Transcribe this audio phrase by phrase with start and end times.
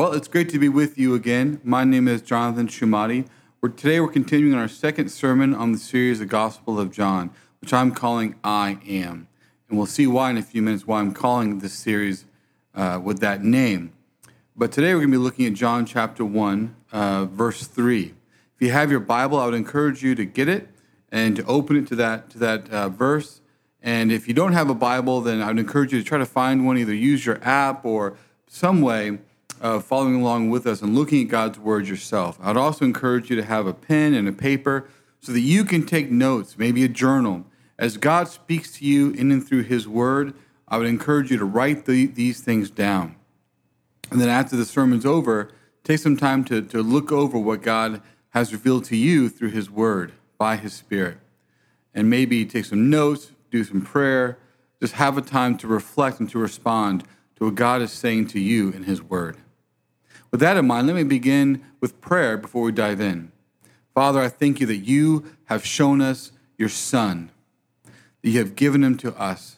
[0.00, 1.60] Well, it's great to be with you again.
[1.62, 3.26] My name is Jonathan Shumati.
[3.60, 7.28] We're, today we're continuing our second sermon on the series, The Gospel of John,
[7.60, 9.28] which I'm calling I Am.
[9.68, 12.24] And we'll see why in a few minutes why I'm calling this series
[12.74, 13.92] uh, with that name.
[14.56, 18.04] But today we're going to be looking at John chapter 1, uh, verse 3.
[18.06, 18.14] If
[18.58, 20.68] you have your Bible, I would encourage you to get it
[21.12, 23.42] and to open it to that, to that uh, verse.
[23.82, 26.24] And if you don't have a Bible, then I would encourage you to try to
[26.24, 29.18] find one, either use your app or some way
[29.60, 32.38] uh, following along with us and looking at God's Word yourself.
[32.42, 34.88] I'd also encourage you to have a pen and a paper
[35.20, 37.44] so that you can take notes, maybe a journal.
[37.78, 40.34] As God speaks to you in and through His Word,
[40.66, 43.16] I would encourage you to write the, these things down.
[44.10, 45.50] And then after the sermon's over,
[45.84, 49.70] take some time to, to look over what God has revealed to you through His
[49.70, 51.18] Word by His Spirit.
[51.94, 54.38] And maybe take some notes, do some prayer,
[54.80, 57.04] just have a time to reflect and to respond
[57.36, 59.36] to what God is saying to you in His Word.
[60.30, 63.32] With that in mind, let me begin with prayer before we dive in.
[63.94, 67.30] Father, I thank you that you have shown us your Son,
[68.22, 69.56] that you have given him to us,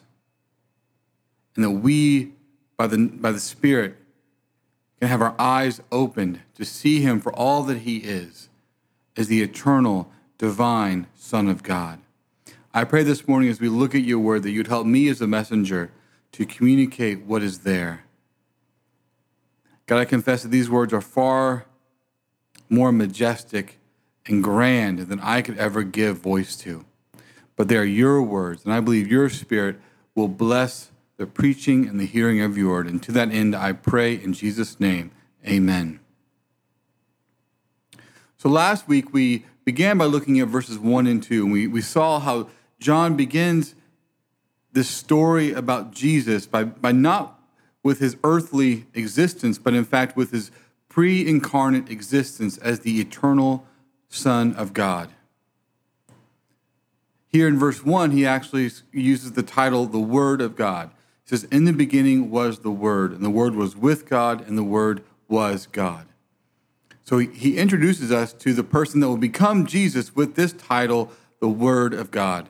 [1.55, 2.31] and that we,
[2.77, 3.97] by the, by the Spirit,
[4.99, 8.49] can have our eyes opened to see him for all that he is,
[9.15, 11.99] as the eternal, divine Son of God.
[12.73, 15.21] I pray this morning as we look at your word that you'd help me as
[15.21, 15.91] a messenger
[16.31, 18.05] to communicate what is there
[19.85, 21.65] God, I confess that these words are far
[22.69, 23.79] more majestic
[24.25, 26.85] and grand than I could ever give voice to.
[27.55, 29.79] But they are your words, and I believe your spirit
[30.15, 32.87] will bless the preaching and the hearing of your word.
[32.87, 35.11] And to that end, I pray in Jesus' name,
[35.45, 35.99] amen.
[38.37, 41.81] So last week, we began by looking at verses 1 and 2, and we, we
[41.81, 43.75] saw how John begins
[44.71, 47.32] this story about Jesus by, by not
[47.83, 50.49] with his earthly existence, but in fact with his
[50.89, 53.65] pre incarnate existence as the eternal
[54.09, 55.09] Son of God.
[57.27, 60.91] Here in verse 1, he actually uses the title, the Word of God.
[61.23, 64.55] He says, In the beginning was the Word, and the Word was with God, and
[64.55, 66.05] the Word was God.
[67.03, 71.49] So he introduces us to the person that will become Jesus with this title, the
[71.49, 72.49] Word of God.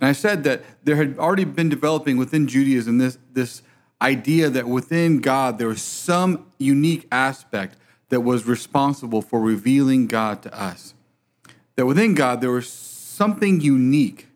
[0.00, 3.62] And I said that there had already been developing within Judaism this, this
[4.04, 7.76] idea that within God there was some unique aspect
[8.10, 10.94] that was responsible for revealing God to us.
[11.76, 14.28] That within God there was something unique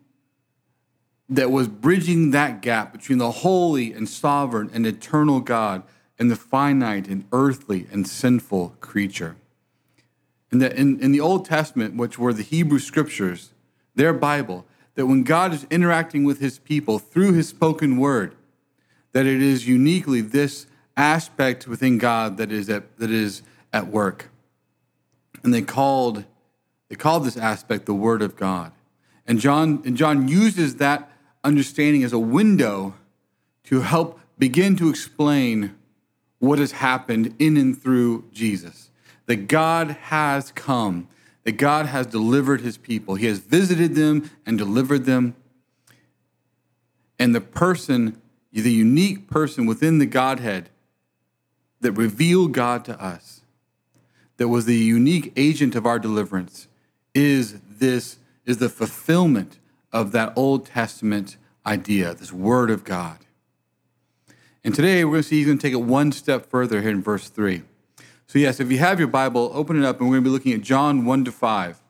[1.29, 5.83] that was bridging that gap between the holy and sovereign and eternal God
[6.17, 9.35] and the finite and earthly and sinful creature.
[10.51, 13.51] And that in, in the Old Testament, which were the Hebrew scriptures,
[13.93, 14.65] their Bible,
[14.95, 18.35] that when God is interacting with his people through his spoken word,
[19.11, 24.29] that it is uniquely this aspect within God that is at, that is at work.
[25.43, 26.25] And they called,
[26.89, 28.71] they called this aspect the Word of God.
[29.25, 31.11] And John, and John uses that
[31.43, 32.95] understanding as a window
[33.65, 35.75] to help begin to explain
[36.39, 38.89] what has happened in and through Jesus.
[39.27, 41.07] That God has come,
[41.43, 43.15] that God has delivered his people.
[43.15, 45.35] He has visited them and delivered them.
[47.19, 48.19] And the person
[48.51, 50.69] the unique person within the Godhead
[51.81, 53.41] that revealed God to us,
[54.37, 56.67] that was the unique agent of our deliverance,
[57.13, 59.59] is this is the fulfillment
[59.91, 63.19] of that Old Testament idea, this Word of God.
[64.63, 66.91] And today we're going to see he's going to take it one step further here
[66.91, 67.63] in verse 3.
[68.27, 70.33] So, yes, if you have your Bible, open it up, and we're going to be
[70.33, 71.81] looking at John 1 to 5.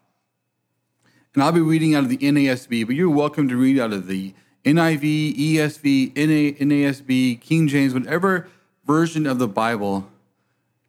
[1.34, 4.08] And I'll be reading out of the NASB, but you're welcome to read out of
[4.08, 4.34] the
[4.66, 8.48] NIV, ESV, NASB, King James, whatever
[8.86, 10.10] version of the Bible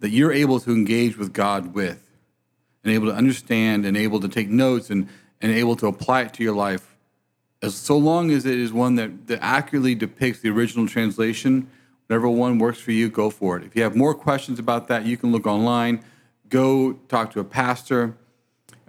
[0.00, 2.10] that you're able to engage with God with
[2.82, 5.08] and able to understand and able to take notes and,
[5.41, 6.97] and able to apply it to your life.
[7.62, 11.69] As so long as it is one that, that accurately depicts the original translation,
[12.06, 13.64] whatever one works for you, go for it.
[13.64, 16.02] If you have more questions about that, you can look online,
[16.49, 18.16] go talk to a pastor,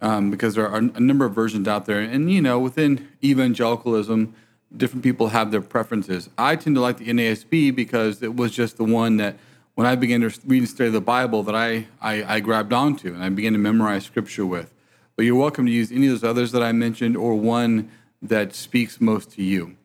[0.02, 2.00] um, because there are a number of versions out there.
[2.00, 4.34] And, you know, within evangelicalism,
[4.76, 6.30] different people have their preferences.
[6.38, 9.38] I tend to like the NASB because it was just the one that
[9.76, 13.14] when I began to read and study the Bible that I, I, I grabbed onto
[13.14, 14.74] and I began to memorize scripture with.
[15.16, 17.92] But you're welcome to use any of those others that I mentioned or one
[18.22, 19.76] that speaks most to you.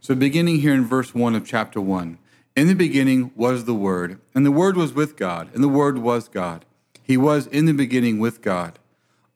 [0.00, 2.18] So, beginning here in verse 1 of chapter 1
[2.56, 5.98] In the beginning was the Word, and the Word was with God, and the Word
[5.98, 6.64] was God.
[7.02, 8.78] He was in the beginning with God.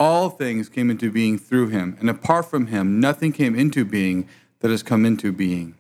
[0.01, 4.29] All things came into being through him, and apart from him, nothing came into being
[4.61, 5.75] that has come into being.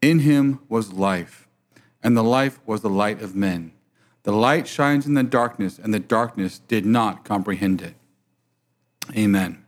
[0.00, 1.48] In him was life,
[2.02, 3.72] and the life was the light of men.
[4.22, 7.94] The light shines in the darkness, and the darkness did not comprehend it.
[9.16, 9.64] Amen.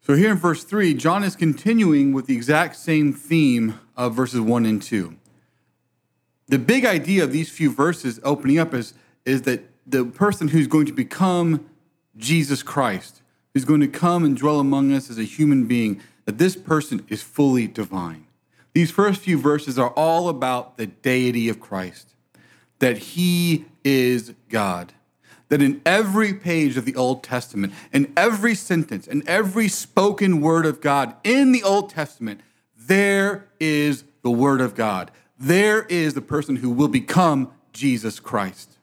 [0.00, 4.40] So, here in verse 3, John is continuing with the exact same theme of verses
[4.40, 5.16] 1 and 2.
[6.48, 8.92] The big idea of these few verses opening up is,
[9.24, 11.66] is that the person who's going to become
[12.18, 13.22] Jesus Christ,
[13.54, 17.04] who's going to come and dwell among us as a human being, that this person
[17.08, 18.26] is fully divine.
[18.72, 22.14] These first few verses are all about the deity of Christ,
[22.78, 24.92] that he is God.
[25.48, 30.66] That in every page of the Old Testament, in every sentence, in every spoken word
[30.66, 32.40] of God in the Old Testament,
[32.76, 35.10] there is the Word of God.
[35.38, 38.78] There is the person who will become Jesus Christ.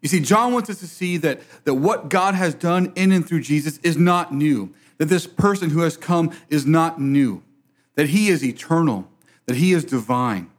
[0.00, 3.26] You see, John wants us to see that, that what God has done in and
[3.26, 7.42] through Jesus is not new, that this person who has come is not new,
[7.94, 9.08] that he is eternal,
[9.46, 10.50] that he is divine,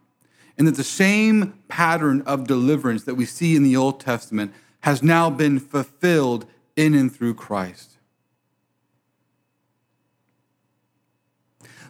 [0.57, 5.03] and that the same pattern of deliverance that we see in the Old Testament has
[5.03, 7.97] now been fulfilled in and through Christ.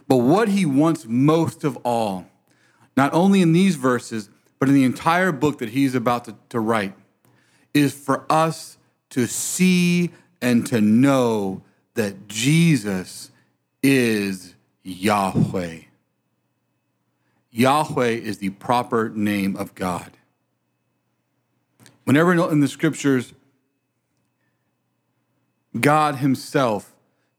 [0.06, 2.26] But what he wants most of all,
[2.98, 4.28] not only in these verses,
[4.58, 6.92] but in the entire book that he's about to, to write,
[7.72, 8.76] is for us
[9.08, 10.10] to see
[10.42, 11.62] and to know
[11.94, 13.30] that Jesus
[13.82, 15.80] is Yahweh.
[17.50, 20.12] Yahweh is the proper name of God.
[22.04, 23.34] Whenever in the scriptures,
[25.78, 26.94] God Himself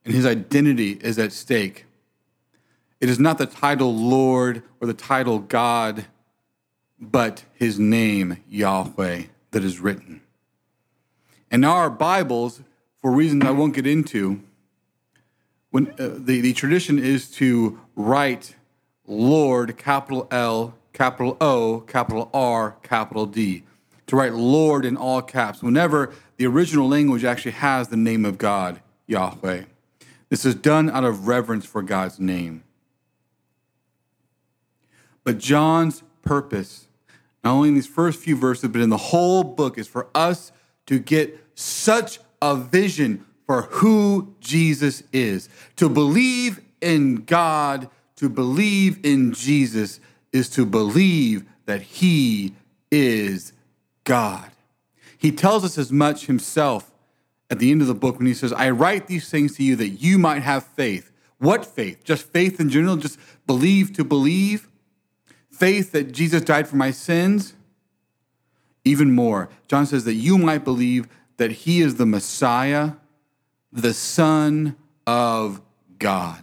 [0.05, 1.85] and His identity is at stake,
[3.01, 6.05] it is not the title Lord or the title God,
[6.99, 10.21] but His name, Yahweh, that is written.
[11.51, 12.61] And now our Bibles,
[13.03, 14.41] for reasons I won't get into,
[15.71, 18.55] when uh, the, the tradition is to write
[19.05, 23.63] Lord, capital L, capital O, capital R, capital D.
[24.07, 28.37] To write Lord in all caps whenever the original language actually has the name of
[28.37, 29.63] God, Yahweh.
[30.29, 32.63] This is done out of reverence for God's name.
[35.25, 36.87] But John's purpose,
[37.43, 40.53] not only in these first few verses, but in the whole book, is for us
[40.85, 45.47] to get such a vision for who Jesus is.
[45.77, 50.01] To believe in God, to believe in Jesus,
[50.33, 52.53] is to believe that He
[52.91, 53.53] is
[54.03, 54.51] God.
[55.17, 56.91] He tells us as much Himself
[57.49, 59.77] at the end of the book when He says, I write these things to you
[59.77, 61.11] that you might have faith.
[61.37, 62.03] What faith?
[62.03, 62.97] Just faith in general?
[62.97, 63.17] Just
[63.47, 64.67] believe to believe?
[65.49, 67.53] Faith that Jesus died for my sins?
[68.83, 71.07] Even more, John says that you might believe
[71.37, 72.93] that he is the Messiah,
[73.71, 74.75] the Son
[75.07, 75.61] of
[75.99, 76.41] God.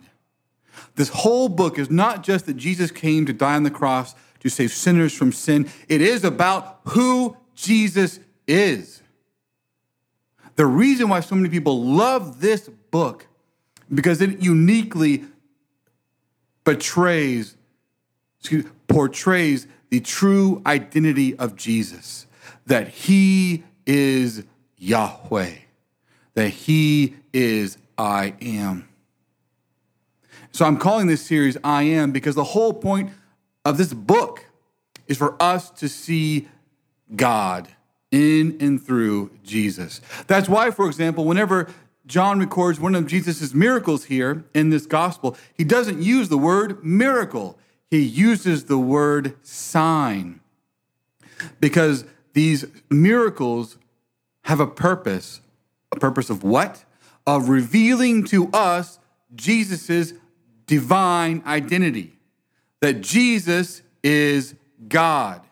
[0.97, 4.49] This whole book is not just that Jesus came to die on the cross to
[4.49, 9.03] save sinners from sin, it is about who Jesus is.
[10.57, 13.27] The reason why so many people love this book
[13.93, 15.25] because it uniquely
[16.65, 17.57] betrays,
[18.39, 22.27] excuse, portrays the true identity of Jesus,
[22.67, 24.45] that he is
[24.81, 25.53] Yahweh,
[26.35, 28.89] that He is I am.
[30.53, 33.11] So I'm calling this series I Am because the whole point
[33.65, 34.47] of this book
[35.07, 36.49] is for us to see
[37.15, 37.69] God
[38.11, 40.01] in and through Jesus.
[40.27, 41.69] That's why, for example, whenever
[42.07, 46.85] John records one of Jesus' miracles here in this gospel, he doesn't use the word
[46.85, 50.41] miracle, he uses the word sign.
[51.61, 53.77] Because these miracles
[54.45, 55.41] have a purpose.
[55.93, 56.85] A purpose of what?
[57.27, 58.99] Of revealing to us
[59.35, 60.15] Jesus'
[60.67, 62.17] divine identity.
[62.81, 64.55] That Jesus is
[64.89, 65.43] God.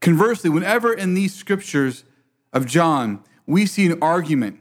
[0.00, 2.04] Conversely, whenever in these scriptures
[2.52, 4.60] of John we see an argument,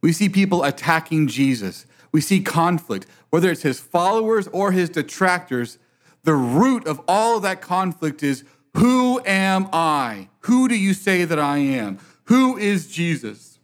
[0.00, 5.78] we see people attacking Jesus, we see conflict, whether it's his followers or his detractors,
[6.24, 10.28] the root of all of that conflict is who am I?
[10.40, 11.98] Who do you say that I am?
[12.24, 13.58] Who is Jesus?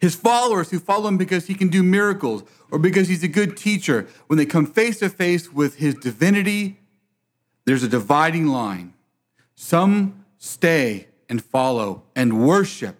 [0.00, 3.56] His followers who follow him because he can do miracles or because he's a good
[3.56, 6.78] teacher, when they come face to face with his divinity,
[7.64, 8.94] there's a dividing line.
[9.54, 12.96] Some stay and follow and worship,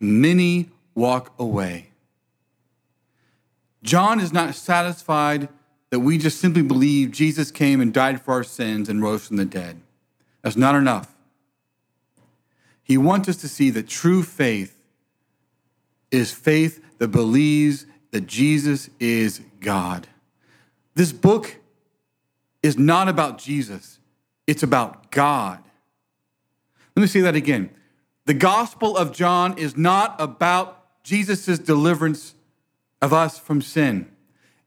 [0.00, 1.90] many walk away.
[3.82, 5.48] John is not satisfied
[5.90, 9.36] that we just simply believe Jesus came and died for our sins and rose from
[9.36, 9.80] the dead.
[10.42, 11.14] That's not enough.
[12.82, 14.80] He wants us to see that true faith
[16.10, 20.06] is faith that believes that Jesus is God.
[20.94, 21.56] This book
[22.62, 23.98] is not about Jesus,
[24.46, 25.62] it's about God.
[26.96, 27.70] Let me say that again.
[28.24, 32.34] The Gospel of John is not about Jesus' deliverance
[33.00, 34.10] of us from sin,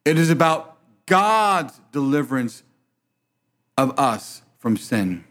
[0.05, 0.70] it is about
[1.11, 2.63] God's deliverance
[3.77, 5.25] of us from sin.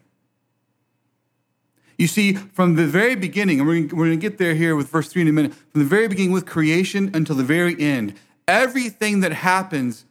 [1.97, 5.09] You see, from the very beginning, and we're, going to get there here with verse
[5.09, 8.13] 3 in a minute, from the very beginning with creation until the very end,
[8.47, 10.05] everything that happens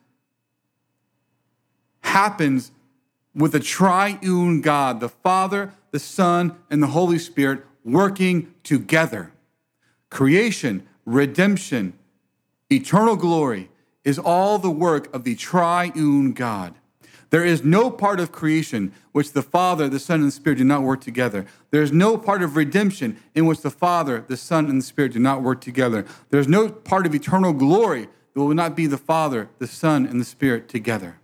[2.01, 2.71] happens
[3.35, 9.33] with the triune God, the Father, the Son, and the Holy Spirit working together.
[10.09, 11.93] Creation, redemption,
[12.71, 13.68] eternal glory
[14.03, 16.75] is all the work of the triune God.
[17.29, 20.63] There is no part of creation which the Father, the Son, and the Spirit do
[20.63, 21.45] not work together.
[21.69, 25.13] There is no part of redemption in which the Father, the Son, and the Spirit
[25.13, 26.05] do not work together.
[26.31, 30.07] There is no part of eternal glory that will not be the Father, the Son,
[30.07, 31.19] and the Spirit together.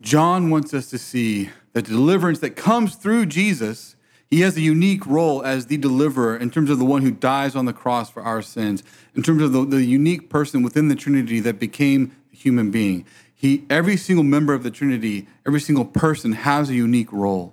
[0.00, 3.96] John wants us to see the deliverance that comes through Jesus,
[4.32, 7.54] he has a unique role as the deliverer in terms of the one who dies
[7.54, 8.82] on the cross for our sins,
[9.14, 13.04] in terms of the, the unique person within the Trinity that became a human being.
[13.34, 17.52] He, every single member of the Trinity, every single person has a unique role.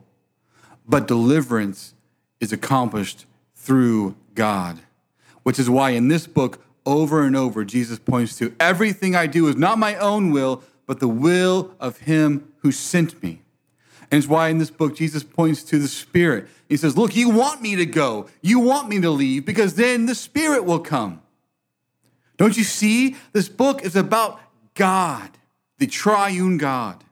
[0.88, 1.95] But deliverance
[2.39, 4.79] is accomplished through God,
[5.43, 9.50] which is why in this book, over and over, Jesus points to everything I do
[9.50, 13.41] is not my own will, but the will of Him who sent me.
[14.11, 16.47] And it's why in this book, Jesus points to the Spirit.
[16.67, 18.27] He says, Look, you want me to go.
[18.41, 21.21] You want me to leave because then the Spirit will come.
[22.37, 23.17] Don't you see?
[23.33, 24.39] This book is about
[24.73, 25.29] God,
[25.77, 27.03] the triune God.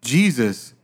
[0.00, 0.74] Jesus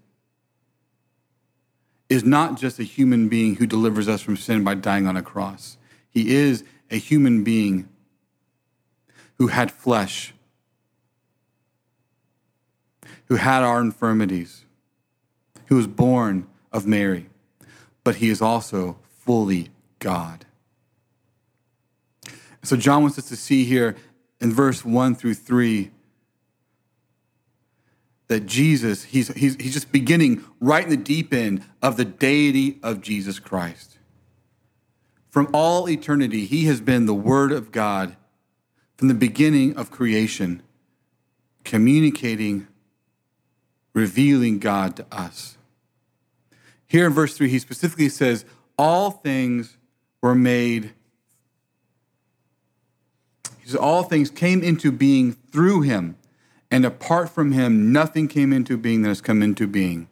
[2.08, 5.22] is not just a human being who delivers us from sin by dying on a
[5.22, 5.78] cross.
[6.10, 7.88] He is a human being
[9.38, 10.34] who had flesh,
[13.30, 14.64] who had our infirmities,
[15.66, 17.30] who was born of Mary,
[18.02, 19.68] but he is also fully
[20.00, 20.44] God.
[22.64, 23.94] So John wants us to see here
[24.40, 25.92] in verse 1 through 3
[28.26, 32.80] that Jesus, he's, he's, he's just beginning right in the deep end of the deity
[32.82, 33.98] of Jesus Christ.
[35.28, 38.16] From all eternity, he has been the Word of God
[38.96, 40.62] from the beginning of creation,
[41.62, 42.66] communicating,
[43.92, 45.56] revealing God to us.
[46.86, 48.44] Here in verse 3, he specifically says,
[48.78, 49.76] All things
[50.22, 50.92] were made
[53.60, 56.16] he says, All things came into being through him,
[56.70, 60.08] and apart from him, nothing came into being that has come into being.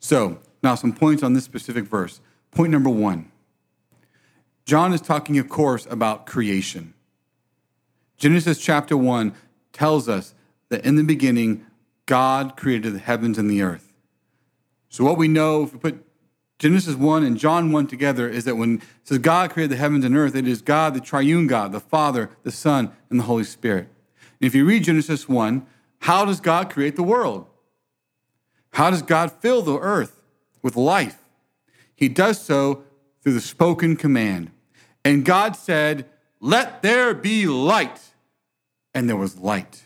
[0.00, 2.20] So, now some points on this specific verse.
[2.50, 3.30] Point number one
[4.64, 6.94] John is talking, of course, about creation.
[8.16, 9.34] Genesis chapter 1
[9.72, 10.34] tells us
[10.68, 11.66] that in the beginning,
[12.12, 13.94] God created the heavens and the earth.
[14.90, 16.04] So, what we know, if we put
[16.58, 20.04] Genesis 1 and John 1 together is that when it says God created the heavens
[20.04, 23.44] and earth, it is God, the triune God, the Father, the Son, and the Holy
[23.44, 23.88] Spirit.
[24.18, 25.66] And if you read Genesis 1,
[26.00, 27.46] how does God create the world?
[28.74, 30.20] How does God fill the earth
[30.60, 31.24] with life?
[31.94, 32.84] He does so
[33.22, 34.50] through the spoken command.
[35.02, 36.04] And God said,
[36.40, 38.02] Let there be light.
[38.92, 39.84] And there was light.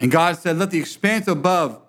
[0.00, 1.80] And God said, Let the expanse above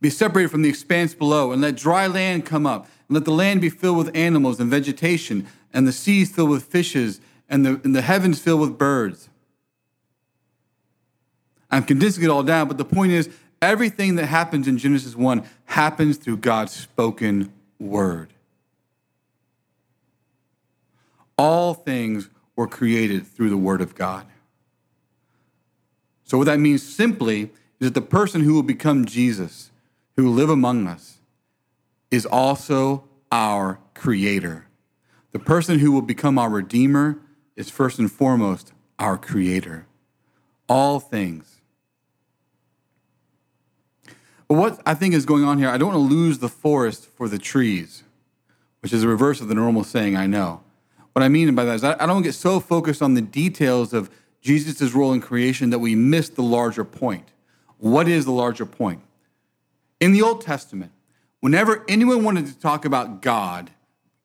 [0.00, 3.32] be separated from the expanse below, and let dry land come up, and let the
[3.32, 7.80] land be filled with animals and vegetation, and the seas filled with fishes, and the,
[7.84, 9.28] and the heavens filled with birds.
[11.70, 13.28] I'm condensing it all down, but the point is
[13.62, 18.32] everything that happens in Genesis 1 happens through God's spoken word.
[21.36, 24.26] All things were created through the word of God.
[26.30, 29.72] So, what that means simply is that the person who will become Jesus
[30.14, 31.18] who will live among us
[32.12, 34.68] is also our creator.
[35.32, 37.18] The person who will become our redeemer
[37.56, 39.88] is first and foremost our creator.
[40.68, 41.60] All things.
[44.46, 47.06] But what I think is going on here, I don't want to lose the forest
[47.06, 48.04] for the trees,
[48.82, 50.62] which is the reverse of the normal saying I know.
[51.12, 54.10] What I mean by that is I don't get so focused on the details of
[54.40, 57.28] Jesus' role in creation that we miss the larger point.
[57.78, 59.02] What is the larger point?
[60.00, 60.92] In the Old Testament,
[61.40, 63.70] whenever anyone wanted to talk about God,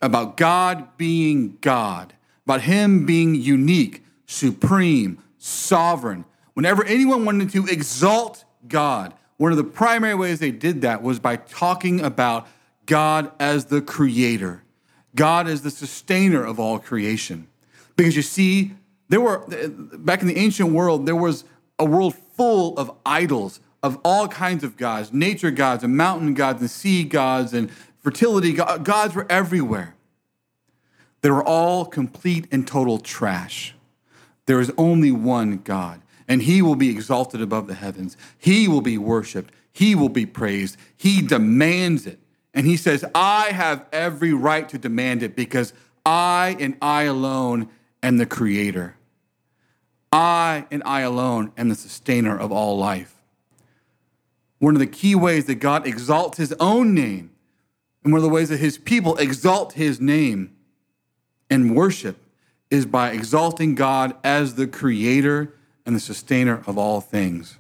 [0.02, 2.14] about God being God,
[2.46, 9.64] about Him being unique, supreme, sovereign, whenever anyone wanted to exalt God, one of the
[9.64, 12.48] primary ways they did that was by talking about
[12.86, 14.64] God as the creator,
[15.14, 17.48] God as the sustainer of all creation.
[17.96, 18.74] Because you see,
[19.10, 21.44] there were, uh, back in the ancient world, there was
[21.78, 26.60] a world full of idols of all kinds of gods nature gods and mountain gods
[26.60, 27.70] and sea gods and
[28.00, 28.84] fertility gods.
[28.84, 29.96] Gods were everywhere.
[31.22, 33.76] They were all complete and total trash.
[34.46, 38.16] There is only one God, and he will be exalted above the heavens.
[38.38, 39.54] He will be worshiped.
[39.72, 40.78] He will be praised.
[40.96, 42.20] He demands it.
[42.54, 45.74] And he says, I have every right to demand it because
[46.06, 47.70] I and I alone
[48.06, 48.96] am the creator.
[50.12, 53.16] I and I alone am the sustainer of all life.
[54.60, 57.32] One of the key ways that God exalts his own name,
[58.04, 60.56] and one of the ways that his people exalt his name
[61.50, 62.18] and worship,
[62.72, 65.54] is by exalting God as the creator
[65.86, 67.58] and the sustainer of all things.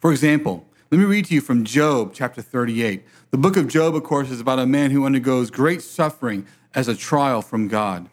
[0.00, 3.04] For example, let me read to you from Job chapter 38.
[3.30, 6.86] The book of Job, of course, is about a man who undergoes great suffering as
[6.86, 8.08] a trial from God.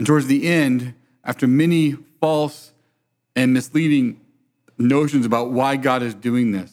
[0.00, 1.92] And towards the end, after many
[2.22, 2.72] false
[3.36, 4.18] and misleading
[4.78, 6.72] notions about why God is doing this,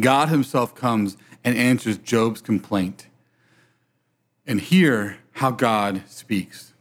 [0.00, 3.06] God Himself comes and answers Job's complaint.
[4.44, 6.72] And hear how God speaks.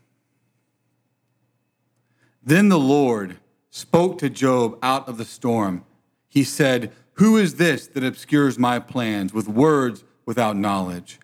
[2.41, 3.37] Then the Lord
[3.69, 5.85] spoke to Job out of the storm.
[6.27, 11.19] He said, Who is this that obscures my plans with words without knowledge?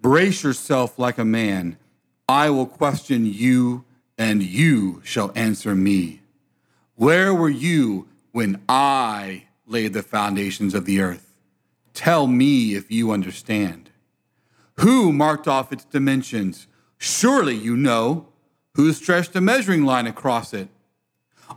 [0.00, 1.76] Brace yourself like a man.
[2.28, 3.84] I will question you,
[4.18, 6.22] and you shall answer me.
[6.96, 11.36] Where were you when I laid the foundations of the earth?
[11.94, 13.90] Tell me if you understand.
[14.80, 16.66] Who marked off its dimensions?
[16.98, 18.26] Surely you know.
[18.74, 20.68] Who stretched a measuring line across it?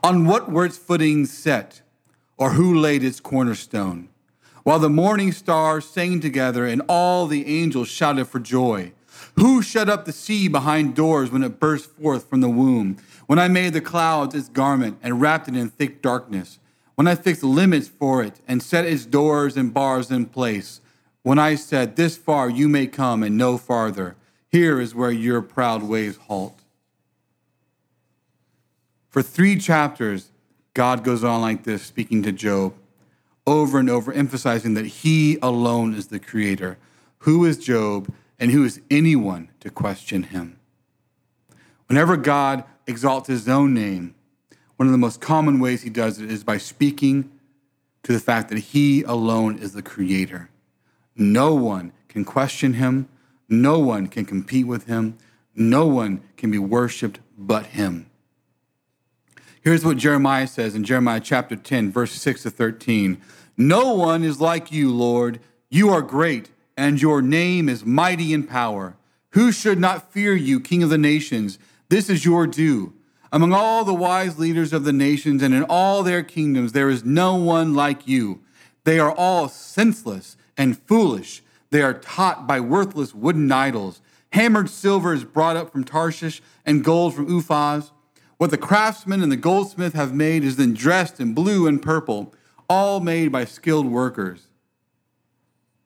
[0.03, 1.81] On what were its footings set?
[2.38, 4.09] Or who laid its cornerstone?
[4.63, 8.93] While the morning stars sang together and all the angels shouted for joy.
[9.35, 12.97] Who shut up the sea behind doors when it burst forth from the womb?
[13.27, 16.59] When I made the clouds its garment and wrapped it in thick darkness?
[16.95, 20.82] When I fixed limits for it and set its doors and bars in place?
[21.21, 24.15] When I said, This far you may come and no farther,
[24.49, 26.60] here is where your proud waves halt.
[29.10, 30.32] For three chapters,
[30.73, 32.73] God goes on like this, speaking to Job,
[33.45, 36.77] over and over, emphasizing that he alone is the creator.
[37.19, 40.60] Who is Job, and who is anyone to question him?
[41.88, 44.15] Whenever God exalts his own name,
[44.78, 47.30] one of the most common ways he does it is by speaking
[48.04, 50.49] to the fact that he alone is the creator.
[51.15, 53.10] No one can question him,
[53.49, 55.17] no one can compete with him,
[55.54, 58.10] no one can be worshiped but him.
[59.62, 63.21] Here's what Jeremiah says in Jeremiah chapter 10, verse 6 to 13
[63.58, 65.41] No one is like you, Lord.
[65.69, 66.49] You are great,
[66.80, 68.96] and your name is mighty in power.
[69.32, 71.60] Who should not fear you, King of the nations?
[71.89, 72.94] This is your due.
[73.34, 77.04] Among all the wise leaders of the nations and in all their kingdoms, there is
[77.04, 78.39] no one like you.
[78.86, 81.44] They are all senseless and foolish.
[81.70, 84.02] They are taught by worthless wooden idols.
[84.32, 87.92] Hammered silver is brought up from Tarshish, and gold from Uphaz.
[88.38, 92.34] What the craftsman and the goldsmith have made is then dressed in blue and purple,
[92.70, 94.48] all made by skilled workers.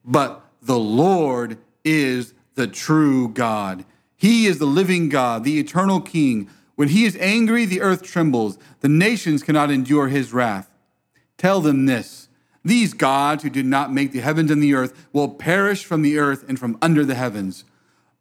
[0.06, 3.86] But the Lord is the true God.
[4.16, 6.50] He is the living God, the eternal King.
[6.76, 8.58] When he is angry, the earth trembles.
[8.80, 10.70] The nations cannot endure his wrath.
[11.38, 12.30] Tell them this
[12.66, 16.18] these gods who did not make the heavens and the earth will perish from the
[16.18, 17.66] earth and from under the heavens.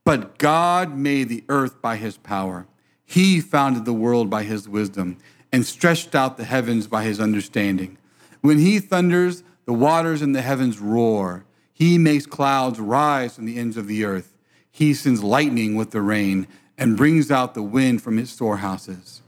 [0.04, 2.66] But God made the earth by his power.
[3.04, 5.18] He founded the world by his wisdom
[5.52, 7.98] and stretched out the heavens by his understanding.
[8.40, 11.44] When he thunders, the waters in the heavens roar.
[11.82, 14.36] He makes clouds rise from the ends of the earth.
[14.70, 16.46] He sends lightning with the rain
[16.78, 19.20] and brings out the wind from his storehouses.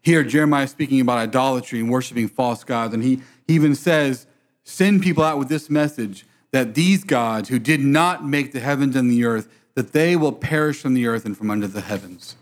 [0.00, 4.28] Here, Jeremiah is speaking about idolatry and worshiping false gods, and he even says,
[4.62, 8.94] Send people out with this message that these gods who did not make the heavens
[8.94, 12.36] and the earth that they will perish from the earth and from under the heavens.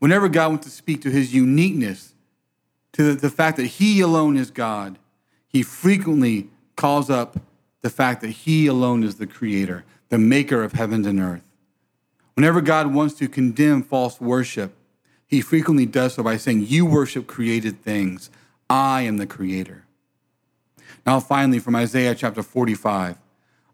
[0.00, 2.14] Whenever God wants to speak to his uniqueness,
[2.94, 4.98] to the fact that he alone is God,
[5.46, 7.38] he frequently calls up
[7.82, 11.48] the fact that he alone is the creator, the maker of heavens and earth.
[12.34, 14.74] Whenever God wants to condemn false worship,
[15.26, 18.30] he frequently does so by saying, You worship created things.
[18.68, 19.84] I am the creator.
[21.06, 23.18] Now, finally, from Isaiah chapter 45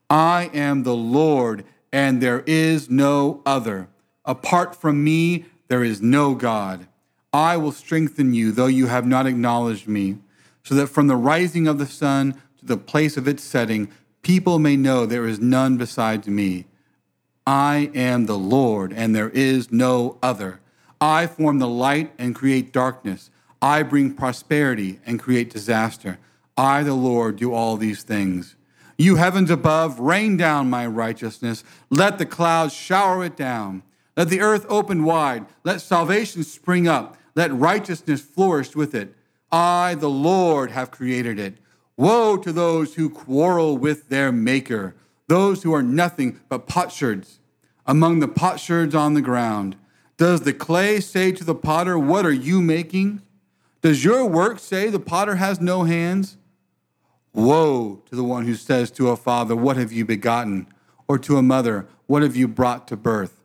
[0.08, 3.88] I am the Lord and there is no other.
[4.24, 6.86] Apart from me, there is no God.
[7.32, 10.18] I will strengthen you, though you have not acknowledged me,
[10.64, 13.90] so that from the rising of the sun the place of its setting,
[14.22, 16.66] people may know there is none besides me.
[17.46, 20.60] I am the Lord, and there is no other.
[21.00, 23.30] I form the light and create darkness.
[23.62, 26.18] I bring prosperity and create disaster.
[26.56, 28.56] I, the Lord, do all these things.
[28.98, 31.64] You heavens above, rain down my righteousness.
[31.88, 33.82] Let the clouds shower it down.
[34.16, 35.46] Let the earth open wide.
[35.64, 37.16] Let salvation spring up.
[37.34, 39.14] Let righteousness flourish with it.
[39.50, 41.56] I, the Lord, have created it.
[42.00, 44.94] Woe to those who quarrel with their maker,
[45.26, 47.40] those who are nothing but potsherds
[47.84, 49.76] among the potsherds on the ground.
[50.16, 53.20] Does the clay say to the potter, What are you making?
[53.82, 56.38] Does your work say the potter has no hands?
[57.34, 60.68] Woe to the one who says to a father, What have you begotten?
[61.06, 63.44] Or to a mother, What have you brought to birth?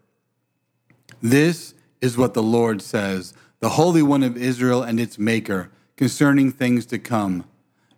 [1.21, 6.53] This is what the Lord says, the Holy One of Israel and its Maker, concerning
[6.53, 7.43] things to come.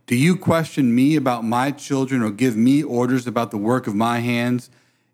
[0.08, 3.94] Do you question me about my children or give me orders about the work of
[3.94, 4.70] my hands?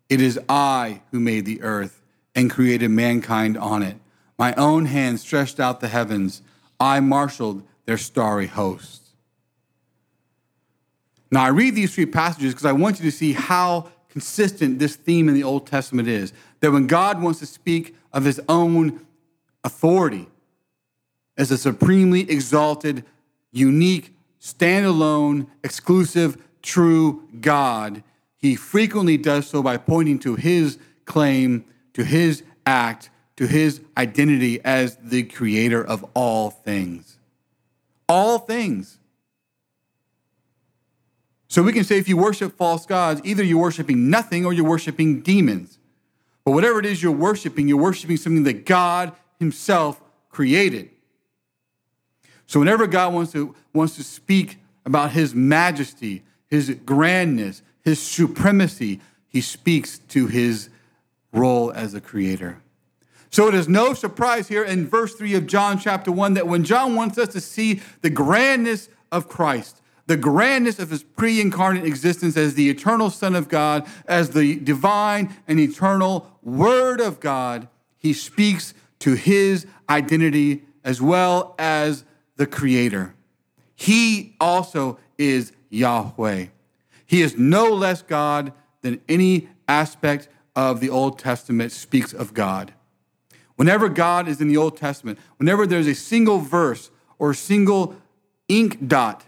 [0.08, 2.00] It is I who made the earth
[2.34, 3.96] and created mankind on it.
[4.38, 6.42] My own hand stretched out the heavens.
[6.78, 9.10] I marshaled their starry hosts.
[11.30, 14.94] Now, I read these three passages because I want you to see how consistent this
[14.94, 16.32] theme in the Old Testament is.
[16.60, 19.04] That when God wants to speak of his own
[19.64, 20.28] authority
[21.36, 23.04] as a supremely exalted,
[23.50, 28.02] unique, standalone, exclusive, true God,
[28.36, 34.60] he frequently does so by pointing to his claim, to his act, to his identity
[34.62, 37.18] as the creator of all things.
[38.06, 38.98] All things.
[41.48, 44.68] So we can say if you worship false gods, either you're worshiping nothing or you're
[44.68, 45.78] worshiping demons.
[46.44, 50.90] But whatever it is you're worshiping, you're worshiping something that God Himself created.
[52.46, 59.00] So whenever God wants to, wants to speak about His majesty, His grandness, His supremacy,
[59.28, 60.68] He speaks to His
[61.32, 62.58] role as a creator.
[63.30, 66.62] So it is no surprise here in verse 3 of John chapter 1 that when
[66.62, 71.84] John wants us to see the grandness of Christ, the grandness of his pre incarnate
[71.84, 77.66] existence as the eternal Son of God, as the divine and eternal Word of God,
[77.98, 82.04] he speaks to his identity as well as
[82.36, 83.14] the Creator.
[83.74, 86.46] He also is Yahweh.
[87.06, 92.72] He is no less God than any aspect of the Old Testament speaks of God.
[93.56, 97.96] Whenever God is in the Old Testament, whenever there's a single verse or a single
[98.48, 99.24] ink dot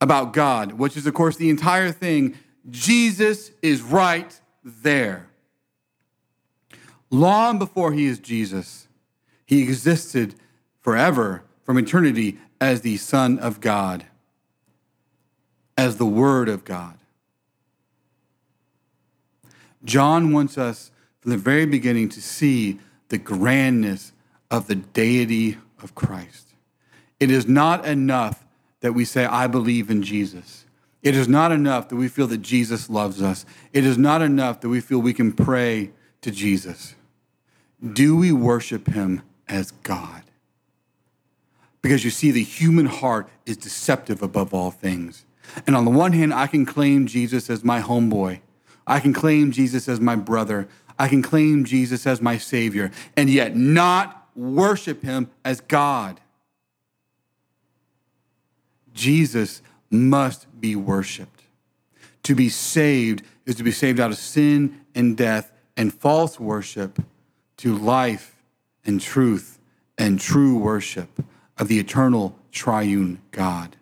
[0.00, 2.38] about God, which is, of course, the entire thing,
[2.70, 5.28] Jesus is right there.
[7.10, 8.88] Long before he is Jesus,
[9.44, 10.34] he existed
[10.80, 14.06] forever from eternity as the Son of God,
[15.76, 16.98] as the Word of God.
[19.84, 24.12] John wants us from the very beginning to see the grandness
[24.50, 26.54] of the deity of Christ.
[27.18, 28.44] It is not enough
[28.80, 30.64] that we say, I believe in Jesus.
[31.02, 33.46] It is not enough that we feel that Jesus loves us.
[33.72, 36.94] It is not enough that we feel we can pray to Jesus.
[37.92, 40.22] Do we worship him as God?
[41.82, 45.24] Because you see, the human heart is deceptive above all things.
[45.66, 48.40] And on the one hand, I can claim Jesus as my homeboy.
[48.86, 50.68] I can claim Jesus as my brother.
[50.98, 56.20] I can claim Jesus as my Savior, and yet not worship him as God.
[58.92, 61.42] Jesus must be worshiped.
[62.24, 67.02] To be saved is to be saved out of sin and death and false worship
[67.58, 68.42] to life
[68.84, 69.58] and truth
[69.96, 71.22] and true worship
[71.60, 73.76] of the eternal triune God.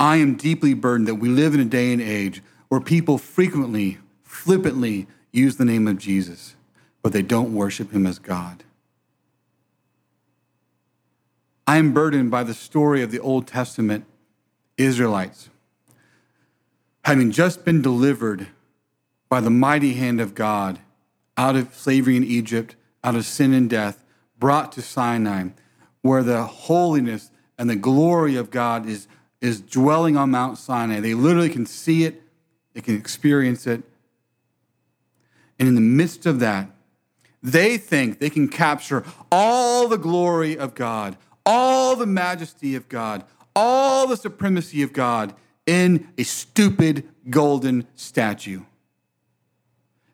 [0.00, 3.98] I am deeply burdened that we live in a day and age where people frequently,
[4.24, 6.56] flippantly use the name of Jesus,
[7.02, 8.64] but they don't worship him as God.
[11.64, 14.06] I am burdened by the story of the Old Testament
[14.76, 15.50] Israelites
[17.04, 18.48] having just been delivered
[19.28, 20.78] by the mighty hand of God
[21.36, 23.99] out of slavery in Egypt, out of sin and death,
[24.40, 25.50] brought to Sinai,
[26.02, 29.06] where the holiness and the glory of God is,
[29.40, 30.98] is dwelling on Mount Sinai.
[30.98, 32.22] They literally can see it,
[32.72, 33.82] they can experience it.
[35.58, 36.70] And in the midst of that,
[37.42, 43.24] they think they can capture all the glory of God, all the majesty of God,
[43.54, 45.34] all the supremacy of God
[45.66, 48.62] in a stupid golden statue.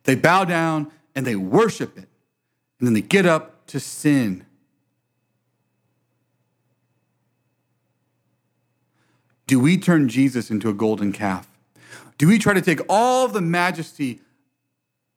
[0.05, 2.09] They bow down and they worship it,
[2.79, 4.47] and then they get up to sin.
[9.47, 11.49] Do we turn Jesus into a golden calf?
[12.19, 14.21] Do we try to take all the majesty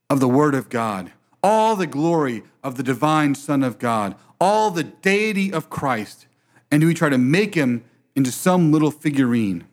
[0.10, 4.72] of the Word of God, all the glory of the divine Son of God, all
[4.72, 6.28] the deity of Christ,
[6.72, 7.84] and do we try to make him
[8.16, 9.66] into some little figurine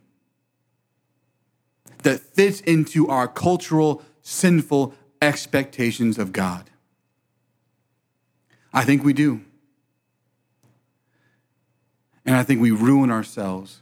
[2.02, 6.70] that fits into our cultural, sinful expectations of God?
[8.76, 9.40] I think we do.
[12.26, 13.80] And I think we ruin ourselves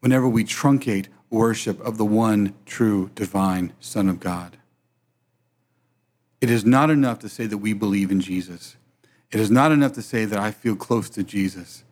[0.00, 4.56] whenever we truncate worship of the one true divine Son of God.
[6.40, 8.76] It is not enough to say that we believe in Jesus.
[9.30, 11.84] It is not enough to say that I feel close to Jesus.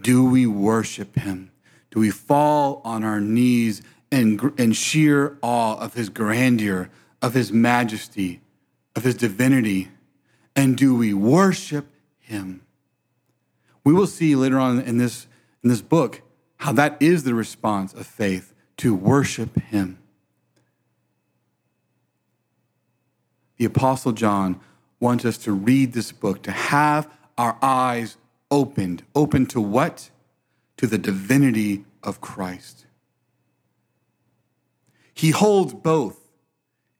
[0.00, 1.50] Do we worship him?
[1.90, 6.88] Do we fall on our knees in, in sheer awe of his grandeur,
[7.20, 8.40] of his majesty,
[8.96, 9.90] of his divinity?
[10.54, 11.86] And do we worship
[12.18, 12.62] him?
[13.84, 15.26] We will see later on in this,
[15.62, 16.22] in this book
[16.58, 19.98] how that is the response of faith to worship him.
[23.56, 24.60] The Apostle John
[25.00, 28.16] wants us to read this book, to have our eyes
[28.50, 29.02] opened.
[29.14, 30.10] Open to what?
[30.76, 32.86] To the divinity of Christ.
[35.14, 36.28] He holds both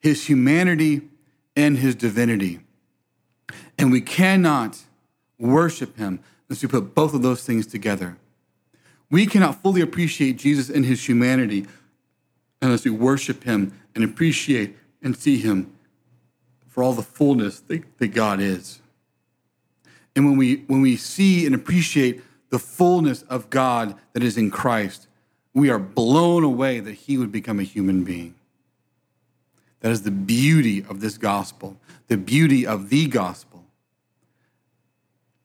[0.00, 1.02] his humanity
[1.56, 2.60] and his divinity.
[3.82, 4.78] And we cannot
[5.40, 8.16] worship him unless we put both of those things together.
[9.10, 11.66] We cannot fully appreciate Jesus in his humanity
[12.62, 15.72] unless we worship him and appreciate and see him
[16.68, 18.80] for all the fullness that, that God is.
[20.14, 24.52] And when we, when we see and appreciate the fullness of God that is in
[24.52, 25.08] Christ,
[25.54, 28.36] we are blown away that he would become a human being.
[29.80, 33.51] That is the beauty of this gospel, the beauty of the gospel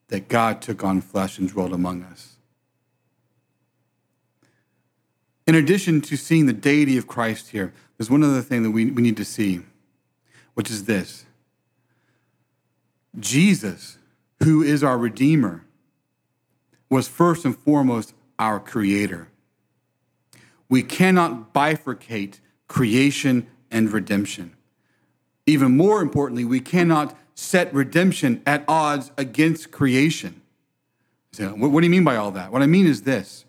[0.08, 2.36] that God took on flesh and dwelt among us.
[5.46, 8.90] In addition to seeing the deity of Christ here, there's one other thing that we,
[8.90, 9.60] we need to see,
[10.54, 11.24] which is this
[13.18, 13.98] Jesus,
[14.42, 15.64] who is our Redeemer,
[16.90, 19.28] was first and foremost our Creator.
[20.68, 24.54] We cannot bifurcate creation and redemption.
[25.46, 30.42] Even more importantly, we cannot set redemption at odds against creation.
[31.30, 32.50] So, what do you mean by all that?
[32.50, 33.44] What I mean is this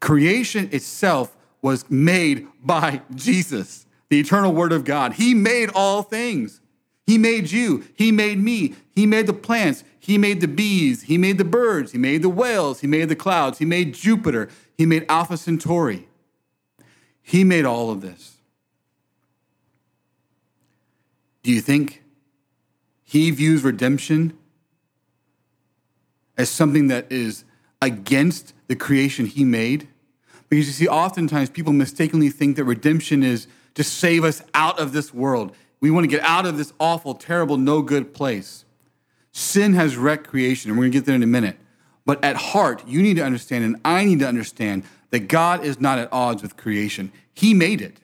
[0.00, 5.12] creation itself was made by Jesus, the eternal Word of God.
[5.12, 6.60] He made all things.
[7.06, 7.84] He made you.
[7.94, 8.74] He made me.
[8.90, 9.84] He made the plants.
[10.00, 11.02] He made the bees.
[11.02, 11.92] He made the birds.
[11.92, 12.80] He made the whales.
[12.80, 13.58] He made the clouds.
[13.58, 14.48] He made Jupiter.
[14.76, 16.08] He made Alpha Centauri.
[17.22, 18.38] He made all of this.
[21.44, 22.01] Do you think
[23.12, 24.32] he views redemption
[26.38, 27.44] as something that is
[27.82, 29.86] against the creation he made?
[30.48, 34.94] Because you see, oftentimes people mistakenly think that redemption is to save us out of
[34.94, 35.54] this world.
[35.78, 38.64] We want to get out of this awful, terrible, no good place.
[39.30, 41.58] Sin has wrecked creation, and we're going to get there in a minute.
[42.06, 45.78] But at heart, you need to understand, and I need to understand, that God is
[45.78, 47.12] not at odds with creation.
[47.34, 47.98] He made it.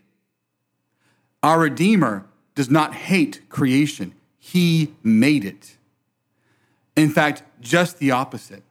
[1.43, 4.13] Our Redeemer does not hate creation,
[4.53, 5.77] He made it.
[6.97, 8.63] In fact, just the opposite.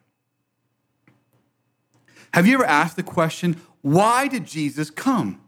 [2.33, 5.39] Have you ever asked the question, why did Jesus come?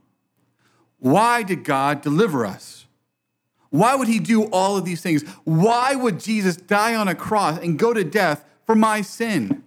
[1.00, 2.86] Why did God deliver us?
[3.72, 5.24] Why would he do all of these things?
[5.46, 9.64] Why would Jesus die on a cross and go to death for my sin?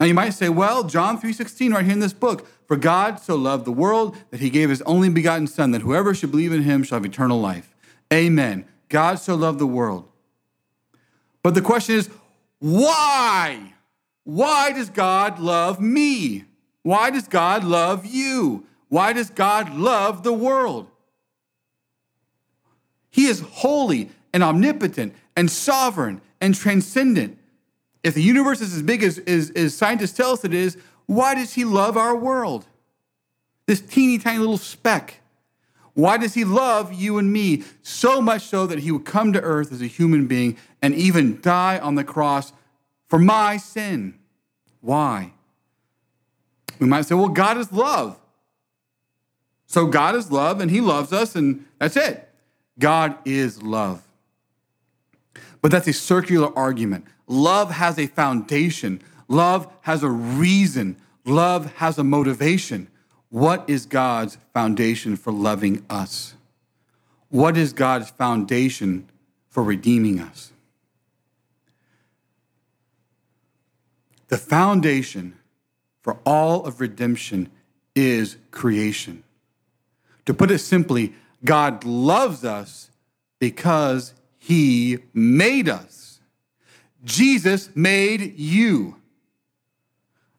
[0.00, 3.34] Now you might say, well, John 3:16 right here in this book, for God so
[3.34, 6.62] loved the world that he gave his only begotten son that whoever should believe in
[6.62, 7.74] him shall have eternal life.
[8.10, 8.64] Amen.
[8.88, 10.08] God so loved the world.
[11.42, 12.10] But the question is,
[12.58, 13.74] why?
[14.24, 16.44] Why does God love me?
[16.82, 18.66] Why does God love you?
[18.88, 20.88] Why does God love the world?
[23.10, 27.38] He is holy and omnipotent and sovereign and transcendent.
[28.02, 31.34] If the universe is as big as, as, as scientists tell us it is, why
[31.34, 32.66] does he love our world?
[33.66, 35.20] This teeny tiny little speck.
[35.96, 39.40] Why does he love you and me so much so that he would come to
[39.40, 42.52] earth as a human being and even die on the cross
[43.08, 44.18] for my sin?
[44.82, 45.32] Why?
[46.78, 48.20] We might say, well, God is love.
[49.66, 52.28] So God is love and he loves us, and that's it.
[52.78, 54.06] God is love.
[55.62, 57.06] But that's a circular argument.
[57.26, 62.88] Love has a foundation, love has a reason, love has a motivation.
[63.30, 66.34] What is God's foundation for loving us?
[67.28, 69.08] What is God's foundation
[69.48, 70.52] for redeeming us?
[74.28, 75.34] The foundation
[76.02, 77.50] for all of redemption
[77.94, 79.22] is creation.
[80.26, 82.90] To put it simply, God loves us
[83.38, 86.20] because he made us.
[87.04, 88.96] Jesus made you.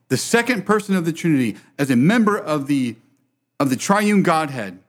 [0.09, 2.95] The second person of the Trinity, as a member of the,
[3.59, 4.79] of the triune Godhead,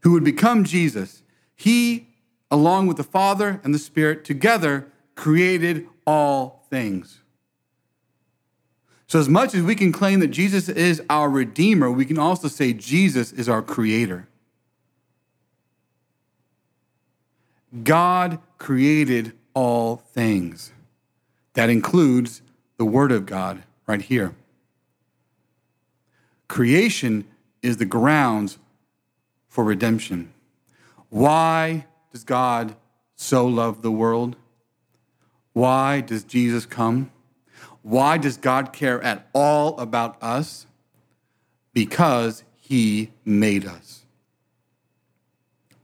[0.00, 1.22] who would become Jesus,
[1.54, 2.08] he,
[2.50, 7.20] along with the Father and the Spirit, together created all things.
[9.06, 12.46] So, as much as we can claim that Jesus is our Redeemer, we can also
[12.46, 14.28] say Jesus is our Creator.
[17.82, 20.72] God created all things.
[21.54, 22.42] That includes
[22.78, 24.34] the Word of God right here.
[26.48, 27.26] Creation
[27.60, 28.58] is the grounds
[29.48, 30.32] for redemption.
[31.10, 32.74] Why does God
[33.16, 34.36] so love the world?
[35.52, 37.10] Why does Jesus come?
[37.82, 40.66] Why does God care at all about us?
[41.72, 44.04] Because he made us.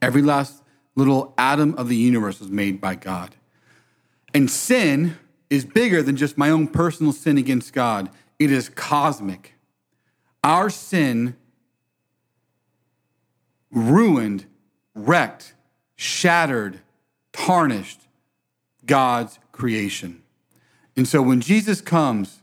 [0.01, 0.63] Every last
[0.95, 3.35] little atom of the universe was made by God.
[4.33, 5.17] And sin
[5.51, 9.55] is bigger than just my own personal sin against God, it is cosmic.
[10.43, 11.37] Our sin
[13.71, 14.47] ruined,
[14.95, 15.55] wrecked,
[15.97, 16.81] shattered,
[17.33, 18.01] tarnished
[18.87, 20.23] God's creation.
[20.97, 22.41] And so when Jesus comes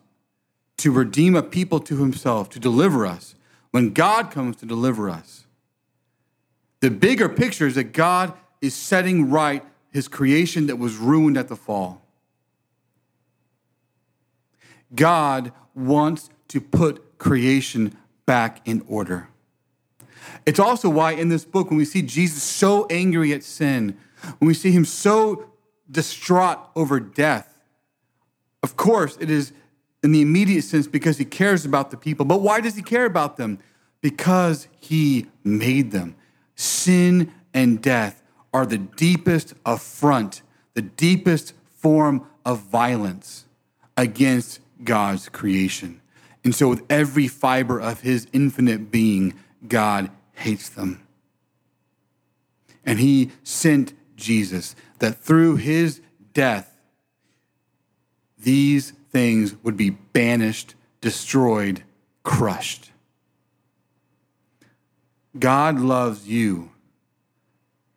[0.78, 3.36] to redeem a people to himself, to deliver us,
[3.72, 5.46] when God comes to deliver us,
[6.82, 11.48] the bigger picture is that God is setting right his creation that was ruined at
[11.48, 12.01] the fall.
[14.94, 19.30] God wants to put creation back in order.
[20.46, 23.98] It's also why in this book, when we see Jesus so angry at sin,
[24.40, 25.46] when we see him so
[25.90, 27.60] distraught over death,
[28.64, 29.54] of course, it is
[30.04, 32.26] in the immediate sense because he cares about the people.
[32.26, 33.60] But why does he care about them?
[34.02, 36.16] Because he made them.
[36.56, 38.24] Sin and death
[38.54, 40.42] are the deepest affront,
[40.74, 43.46] the deepest form of violence
[43.98, 46.02] against God's creation.
[46.44, 49.36] And so, with every fiber of his infinite being,
[49.68, 51.06] God hates them.
[52.86, 56.02] And he sent Jesus that through his
[56.34, 56.76] death,
[58.40, 61.84] these things would be banished, destroyed,
[62.24, 62.92] crushed.
[65.38, 66.72] God loves you.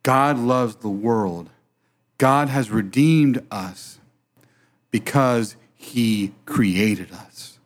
[0.02, 1.50] God loves the world.
[2.18, 3.98] God has redeemed us
[4.90, 7.58] because he created us.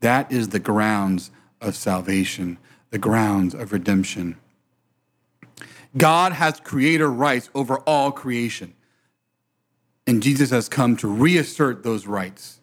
[0.00, 2.58] That is the grounds of salvation,
[2.90, 4.36] the grounds of redemption.
[5.96, 8.74] God has creator rights over all creation.
[10.06, 12.60] And Jesus has come to reassert those rights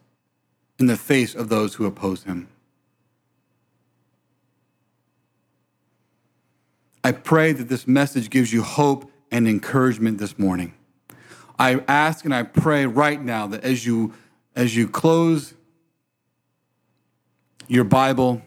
[0.80, 2.48] in the face of those who oppose him.
[7.04, 10.74] I pray that this message gives you hope and encouragement this morning.
[11.60, 14.14] I ask and I pray right now that as you
[14.56, 15.54] as you close
[17.68, 18.42] your Bible,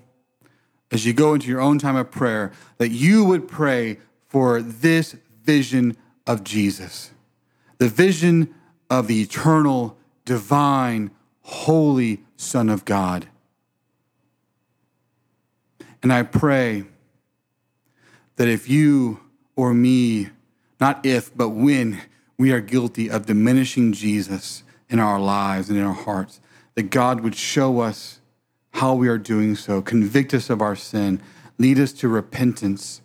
[0.90, 5.16] as you go into your own time of prayer, that you would pray for this
[5.42, 7.10] vision of Jesus,
[7.78, 8.54] the vision
[8.90, 11.10] of the eternal, divine,
[11.42, 13.26] holy Son of God.
[16.02, 16.84] And I pray
[18.36, 19.20] that if you
[19.56, 20.28] or me,
[20.78, 22.00] not if, but when
[22.38, 26.40] we are guilty of diminishing Jesus in our lives and in our hearts,
[26.74, 28.20] that God would show us
[28.72, 31.20] how we are doing so, convict us of our sin,
[31.58, 33.00] lead us to repentance.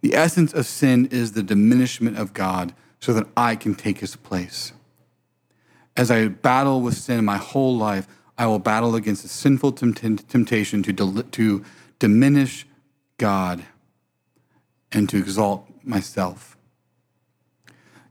[0.00, 4.16] The essence of sin is the diminishment of God so that I can take his
[4.16, 4.72] place.
[5.96, 10.82] As I battle with sin my whole life, I will battle against a sinful temptation
[10.82, 11.64] to, del- to
[11.98, 12.66] diminish
[13.18, 13.64] God
[14.90, 16.53] and to exalt myself.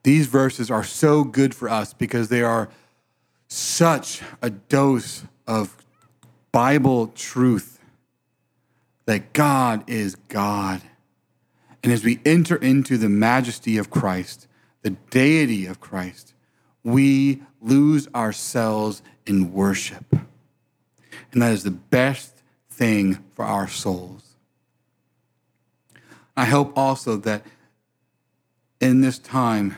[0.03, 2.69] These verses are so good for us because they are
[3.47, 5.77] such a dose of
[6.51, 7.79] Bible truth
[9.05, 10.81] that God is God.
[11.83, 14.47] And as we enter into the majesty of Christ,
[14.81, 16.33] the deity of Christ,
[16.83, 20.05] we lose ourselves in worship.
[21.31, 24.35] And that is the best thing for our souls.
[26.35, 27.45] I hope also that
[28.79, 29.77] in this time,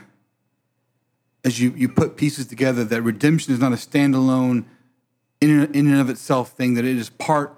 [1.46, 4.66] as you, you put pieces together, that redemption is not a standalone,
[5.40, 7.56] in, in and of itself thing, that it is part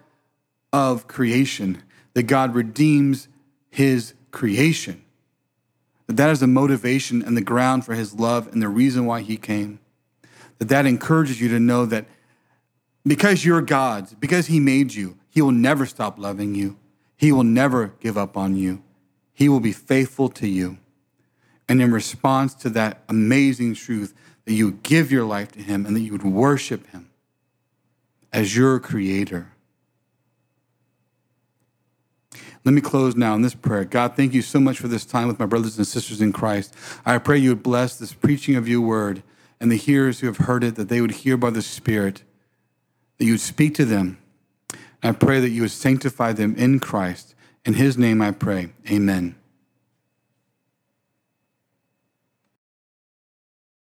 [0.73, 1.81] of creation,
[2.13, 3.29] that God redeems
[3.69, 5.03] his creation.
[6.07, 9.21] That that is the motivation and the ground for his love and the reason why
[9.21, 9.79] he came.
[10.59, 12.05] That that encourages you to know that
[13.05, 16.77] because you're God's, because he made you, he will never stop loving you.
[17.15, 18.83] He will never give up on you.
[19.33, 20.77] He will be faithful to you.
[21.69, 24.13] And in response to that amazing truth,
[24.45, 27.09] that you would give your life to Him and that you would worship Him
[28.31, 29.51] as your creator.
[32.63, 33.85] Let me close now in this prayer.
[33.85, 36.73] God, thank you so much for this time with my brothers and sisters in Christ.
[37.05, 39.23] I pray you would bless this preaching of your word
[39.59, 42.23] and the hearers who have heard it, that they would hear by the Spirit,
[43.17, 44.17] that you would speak to them.
[45.01, 47.35] I pray that you would sanctify them in Christ.
[47.65, 48.69] In his name I pray.
[48.89, 49.35] Amen.